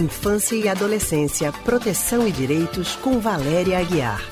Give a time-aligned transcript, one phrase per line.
[0.00, 4.22] Infância e Adolescência, Proteção e Direitos, com Valéria Aguiar.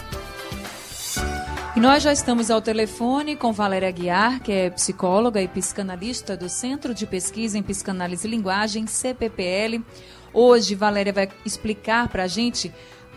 [1.77, 6.49] E nós já estamos ao telefone com Valéria Aguiar, que é psicóloga e psicanalista do
[6.49, 9.85] Centro de Pesquisa em Psicanálise e Linguagem, CPPL.
[10.33, 12.73] Hoje, Valéria vai explicar para a gente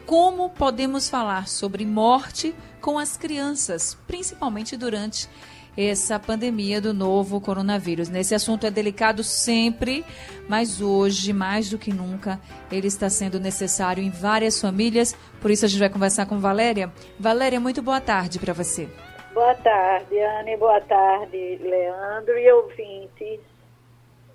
[0.05, 5.30] como podemos falar sobre morte com as crianças, principalmente durante
[5.78, 8.10] essa pandemia do novo coronavírus.
[8.10, 10.06] Nesse assunto é delicado sempre,
[10.48, 12.39] mas hoje, mais do que nunca,
[12.71, 15.16] ele está sendo necessário em várias famílias.
[15.42, 16.92] Por isso a gente vai conversar com Valéria.
[17.20, 18.88] Valéria, muito boa tarde para você.
[19.33, 20.56] Boa tarde, Anne.
[20.57, 23.39] Boa tarde, Leandro e ouvintes.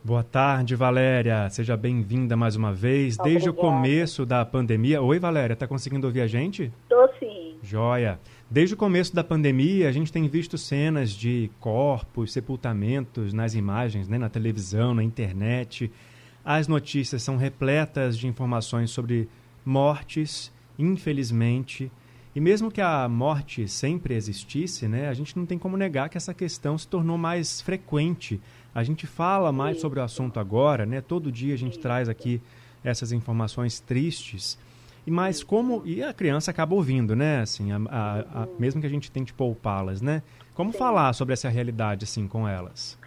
[0.03, 1.49] Boa tarde, Valéria.
[1.51, 3.15] Seja bem-vinda mais uma vez.
[3.15, 3.29] Obrigada.
[3.31, 5.03] Desde o começo da pandemia.
[5.03, 6.73] Oi, Valéria, tá conseguindo ouvir a gente?
[6.89, 7.59] Tô sim.
[7.63, 8.19] Joia.
[8.51, 14.09] Desde o começo da pandemia, a gente tem visto cenas de corpos, sepultamentos nas imagens,
[14.09, 15.93] né, na televisão, na internet.
[16.43, 19.29] As notícias são repletas de informações sobre
[19.67, 21.93] mortes, infelizmente.
[22.35, 26.17] E mesmo que a morte sempre existisse, né, a gente não tem como negar que
[26.17, 28.41] essa questão se tornou mais frequente.
[28.75, 31.03] A gente fala mais sobre o assunto agora, né?
[31.03, 32.41] Todo dia a gente traz aqui
[32.83, 34.59] essas informações tristes.
[35.09, 37.41] E mas como e a criança acaba ouvindo, né?
[37.41, 40.23] Assim, a, a, a, mesmo que a gente tente poupá-las, né?
[40.55, 40.77] Como Sim.
[40.77, 42.99] falar sobre essa realidade assim com elas?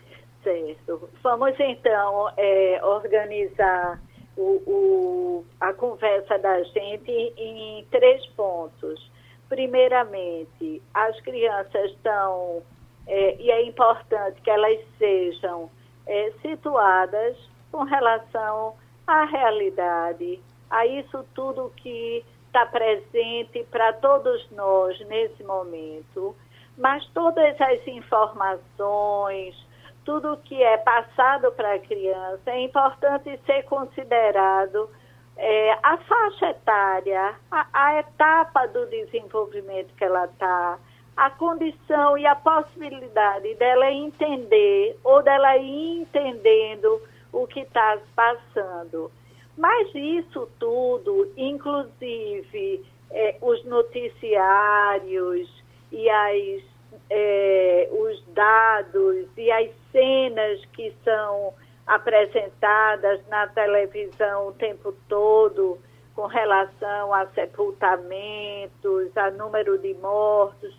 [0.44, 1.08] Certo.
[1.22, 4.02] Vamos então é, organizar
[4.36, 9.12] o, o, a conversa da gente em três pontos.
[9.48, 12.64] Primeiramente, as crianças estão
[13.06, 15.70] é, e é importante que elas sejam
[16.08, 17.38] é, situadas
[17.72, 18.74] com relação
[19.06, 20.42] à realidade,
[20.72, 26.36] a isso tudo que está presente para todos nós nesse momento,
[26.78, 29.56] mas todas as informações,
[30.04, 34.90] tudo que é passado para a criança, é importante ser considerado
[35.38, 40.78] é, a faixa etária, a, a etapa do desenvolvimento que ela está,
[41.16, 47.02] a condição e a possibilidade dela entender ou dela ir entendendo
[47.32, 49.12] o que está passando.
[49.58, 55.50] Mas isso tudo, inclusive é, os noticiários
[55.92, 56.64] e as,
[57.10, 61.54] é, os dados e as cenas que são
[61.86, 65.78] apresentadas na televisão o tempo todo
[66.16, 70.78] com relação a sepultamentos, a número de mortos,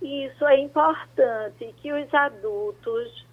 [0.00, 3.26] isso é importante que os adultos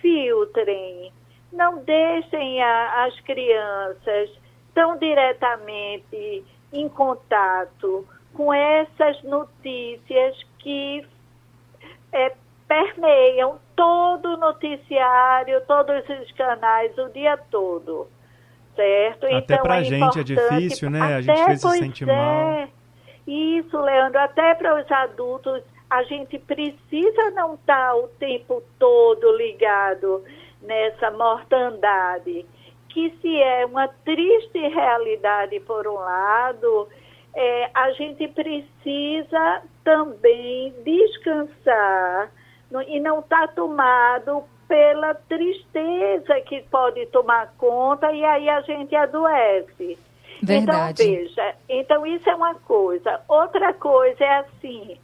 [0.00, 1.12] filtrem
[1.52, 4.30] não deixem a, as crianças
[4.74, 11.06] tão diretamente em contato com essas notícias que
[12.12, 12.32] é,
[12.66, 18.08] permeiam todo o noticiário, todos os canais, o dia todo.
[18.74, 19.26] Certo?
[19.26, 21.16] Até então, para a é gente é difícil, né?
[21.16, 22.06] A gente às se sente é.
[22.06, 22.68] mal.
[23.26, 29.36] Isso, Leandro, até para os adultos, a gente precisa não estar tá o tempo todo
[29.36, 30.24] ligado
[30.62, 32.46] nessa mortandade,
[32.88, 36.88] que se é uma triste realidade por um lado,
[37.34, 42.30] é, a gente precisa também descansar
[42.70, 48.60] no, e não estar tá tomado pela tristeza que pode tomar conta e aí a
[48.62, 49.98] gente adoece.
[50.42, 51.02] Verdade.
[51.02, 53.20] Então, veja, então isso é uma coisa.
[53.28, 54.98] Outra coisa é assim,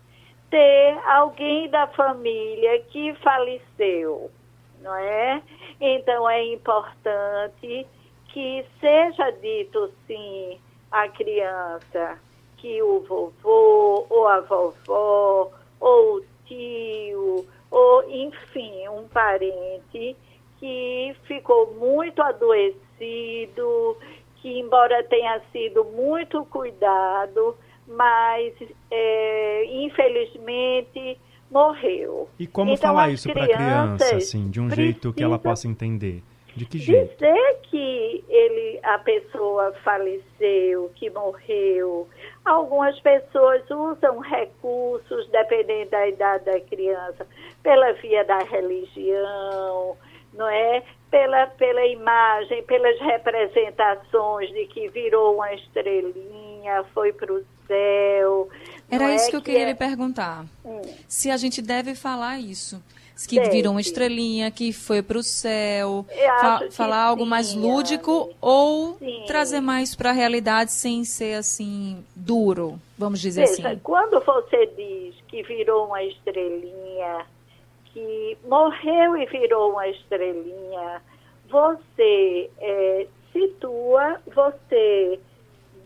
[0.50, 4.30] ter alguém da família que faleceu
[4.82, 5.42] não é?
[5.80, 7.86] Então é importante
[8.28, 10.58] que seja dito sim
[10.90, 12.18] à criança
[12.56, 15.50] que o vovô ou a vovó
[15.80, 20.16] ou o tio ou enfim um parente
[20.58, 23.96] que ficou muito adoecido,
[24.36, 27.56] que embora tenha sido muito cuidado,
[27.86, 28.52] mas
[28.90, 31.18] é, infelizmente
[31.50, 32.28] morreu.
[32.38, 35.66] E como então, falar isso para a criança, assim, de um jeito que ela possa
[35.66, 36.22] entender?
[36.54, 37.14] De que jeito?
[37.14, 42.08] Dizer que ele, a pessoa faleceu, que morreu.
[42.44, 47.26] Algumas pessoas usam recursos, dependendo da idade da criança,
[47.62, 49.96] pela via da religião,
[50.32, 50.82] não é?
[51.10, 58.48] Pela, pela imagem, pelas representações de que virou uma estrelinha, foi para o céu.
[58.90, 59.66] Era isso é que eu queria é...
[59.66, 60.44] lhe perguntar.
[60.64, 60.82] Hum.
[61.06, 62.82] Se a gente deve falar isso.
[63.26, 63.50] Que deve.
[63.50, 66.06] virou uma estrelinha, que foi para o céu.
[66.40, 69.24] Fa falar algo sim, mais lúdico ou sim.
[69.26, 73.80] trazer mais para a realidade sem ser assim duro, vamos dizer Veja, assim.
[73.82, 77.26] Quando você diz que virou uma estrelinha,
[77.98, 81.02] que morreu e virou uma estrelinha,
[81.48, 85.18] você é, situa, você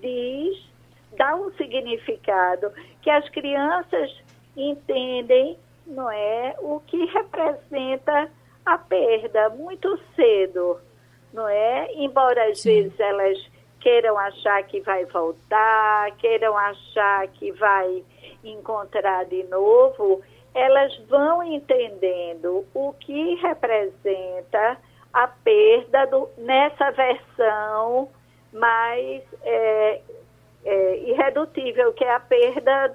[0.00, 0.68] diz,
[1.16, 2.70] dá um significado
[3.00, 4.10] que as crianças
[4.56, 8.30] entendem, não é, o que representa
[8.66, 10.78] a perda muito cedo,
[11.32, 11.92] não é?
[11.94, 12.82] Embora às Sim.
[12.82, 13.38] vezes elas
[13.80, 18.04] queiram achar que vai voltar, queiram achar que vai
[18.44, 20.22] encontrar de novo,
[20.54, 24.76] elas vão entendendo o que representa
[25.12, 28.08] a perda do, nessa versão
[28.52, 30.00] mais é,
[30.64, 32.94] é, irredutível, que é a perda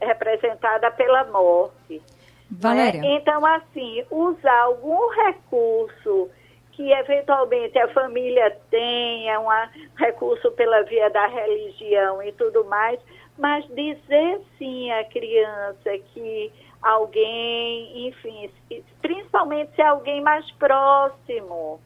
[0.00, 2.02] representada pela morte.
[2.50, 3.00] Valéria.
[3.00, 3.16] Né?
[3.16, 6.30] Então, assim, usar algum recurso
[6.72, 9.48] que eventualmente a família tenha, um
[9.96, 12.98] recurso pela via da religião e tudo mais,
[13.38, 16.52] mas dizer sim à criança que
[16.84, 18.50] alguém, enfim,
[19.00, 21.80] principalmente se é alguém mais próximo,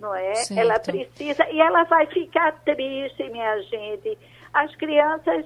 [0.00, 0.34] não é?
[0.36, 0.58] Certo.
[0.58, 4.18] Ela precisa, e ela vai ficar triste, minha gente.
[4.54, 5.44] As crianças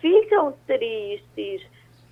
[0.00, 1.62] ficam tristes,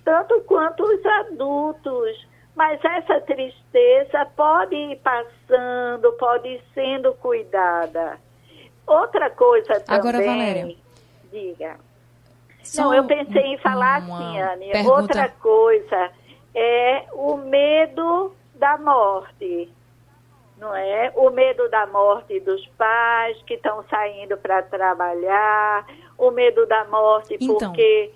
[0.05, 8.17] tanto quanto os adultos, mas essa tristeza pode ir passando, pode ir sendo cuidada.
[8.87, 9.99] Outra coisa também.
[9.99, 10.75] Agora, Valéria.
[11.31, 11.77] Diga.
[12.63, 14.71] Só Não, eu pensei em falar assim, Anne.
[14.87, 16.11] Outra coisa
[16.53, 19.69] é o medo da morte,
[20.57, 21.11] não é?
[21.15, 25.85] O medo da morte dos pais que estão saindo para trabalhar,
[26.17, 28.11] o medo da morte então, porque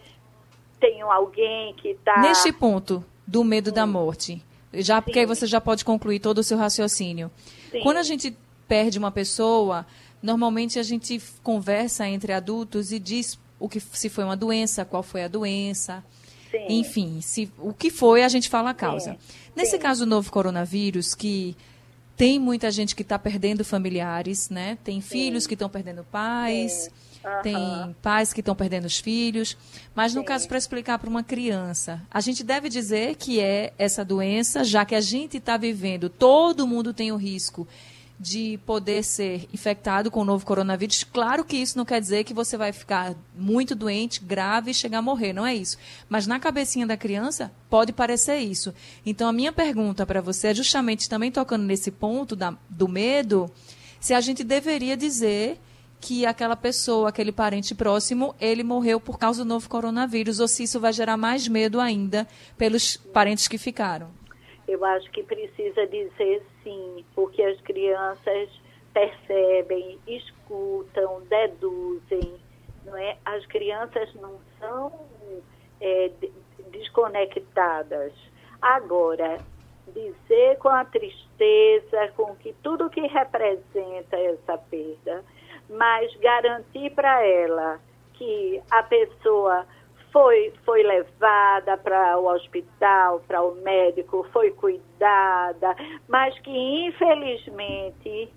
[0.80, 2.20] tem alguém que está...
[2.20, 3.76] Neste ponto do medo Sim.
[3.76, 4.44] da morte,
[4.74, 7.32] já porque aí você já pode concluir todo o seu raciocínio.
[7.72, 7.82] Sim.
[7.82, 8.38] Quando a gente
[8.68, 9.86] perde uma pessoa,
[10.22, 15.02] normalmente a gente conversa entre adultos e diz o que se foi uma doença, qual
[15.02, 16.04] foi a doença,
[16.54, 16.68] Sim.
[16.70, 19.14] Enfim, se, o que foi, a gente fala a causa.
[19.14, 19.18] Sim.
[19.56, 19.80] Nesse Sim.
[19.80, 21.58] caso do novo coronavírus, que
[22.16, 24.78] tem muita gente que está perdendo familiares, né?
[24.84, 26.92] Tem filhos que estão perdendo pais,
[27.26, 27.42] uhum.
[27.42, 29.58] tem pais que estão perdendo os filhos.
[29.96, 34.06] Mas no caso, para explicar para uma criança, a gente deve dizer que é essa
[34.06, 37.68] doença, já que a gente está vivendo, todo mundo tem o risco
[38.20, 41.04] de poder ser infectado com o novo coronavírus.
[41.04, 45.00] Claro que isso não quer dizer que você vai ficar muito doente, grave e chegar
[45.00, 45.78] a morrer, não é isso.
[46.08, 48.74] Mas na cabecinha da criança pode parecer isso.
[49.06, 53.52] Então a minha pergunta para você é justamente também tocando nesse ponto da, do medo,
[54.00, 55.60] se a gente deveria dizer
[56.04, 60.64] que aquela pessoa, aquele parente próximo, ele morreu por causa do novo coronavírus, ou se
[60.64, 62.28] isso vai gerar mais medo ainda
[62.58, 64.10] pelos parentes que ficaram.
[64.68, 68.50] Eu acho que precisa dizer sim, porque as crianças
[68.94, 72.40] percebem, escutam, deduzem,
[72.86, 73.18] não é?
[73.26, 74.92] As crianças não são
[75.82, 76.12] é,
[76.72, 78.14] desconectadas.
[78.62, 79.40] Agora,
[79.88, 85.24] dizer com a tristeza, com que tudo que representa essa perda,
[85.70, 87.80] mas garantir para ela
[88.14, 89.66] que a pessoa
[90.14, 95.76] foi, foi levada para o hospital, para o médico, foi cuidada,
[96.08, 98.32] mas que infelizmente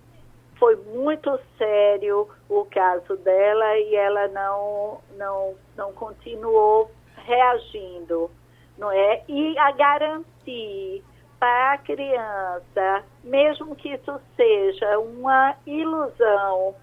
[0.58, 8.31] foi muito sério o caso dela e ela não, não, não continuou reagindo,
[8.79, 9.22] não é?
[9.29, 11.05] E a garantir
[11.38, 16.75] para a criança, mesmo que isso seja uma ilusão,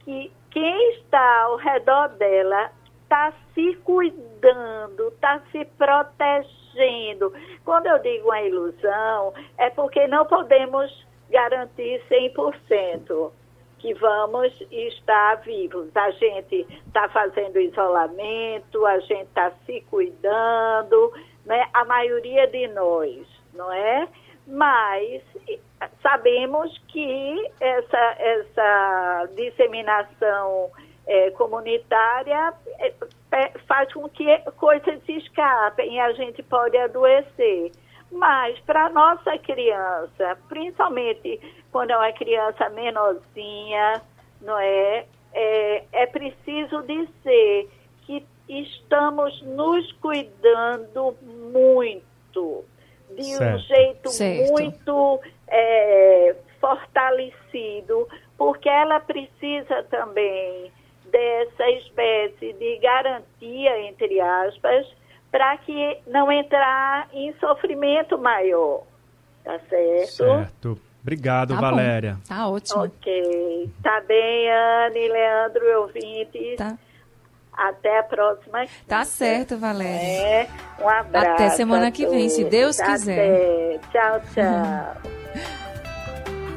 [0.00, 2.72] que quem está ao redor dela
[3.04, 7.32] está se cuidando, está se protegendo.
[7.64, 13.30] Quando eu digo uma ilusão, é porque não podemos garantir 100%
[13.78, 15.94] que vamos estar vivos.
[15.94, 21.12] A gente está fazendo isolamento, a gente está se cuidando,
[21.44, 21.68] né?
[21.72, 24.08] a maioria de nós, não é?
[24.46, 25.22] Mas
[26.02, 30.70] sabemos que essa, essa disseminação
[31.06, 32.92] é, comunitária é,
[33.32, 37.72] é, faz com que coisas se escapem e a gente pode adoecer.
[38.10, 41.40] Mas para nossa criança, principalmente
[41.72, 44.00] quando é uma criança menorzinha,
[44.40, 47.68] não é, é, é preciso dizer
[48.02, 52.64] que estamos nos cuidando muito,
[53.16, 53.56] de certo.
[53.56, 54.52] um jeito certo.
[54.52, 58.08] muito é, fortalecido,
[58.38, 60.72] porque ela precisa também
[61.14, 64.84] dessa espécie de garantia, entre aspas,
[65.30, 68.82] para que não entrar em sofrimento maior.
[69.44, 70.16] Tá certo?
[70.16, 70.80] Certo.
[71.02, 72.14] Obrigado, tá Valéria.
[72.14, 72.34] Bom.
[72.34, 72.84] Tá ótimo.
[72.84, 73.70] Ok.
[73.82, 76.56] Tá bem, Anne, Leandro, ouvintes.
[76.56, 76.76] Tá.
[77.52, 78.64] Até a próxima.
[78.88, 79.94] Tá certo, Valéria.
[79.94, 80.48] É,
[80.80, 81.26] um abraço.
[81.28, 83.78] Até semana que vem, se Deus quiser.
[83.78, 83.78] Até.
[83.92, 85.13] Tchau, tchau.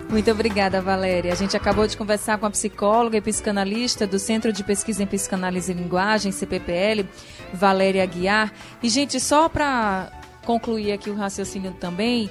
[0.10, 1.34] Muito obrigada, Valéria.
[1.34, 5.06] A gente acabou de conversar com a psicóloga e psicanalista do Centro de Pesquisa em
[5.06, 7.06] Psicanálise e Linguagem, CPPL,
[7.54, 8.54] Valéria Aguiar.
[8.82, 10.10] E, gente, só para
[10.46, 12.30] concluir aqui o raciocínio também,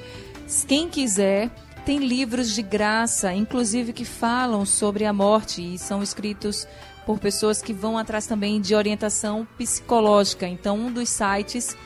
[0.67, 1.51] quem quiser
[1.85, 6.67] tem livros de graça, inclusive que falam sobre a morte e são escritos
[7.05, 10.49] por pessoas que vão atrás também de orientação psicológica.
[10.49, 11.77] Então, um dos sites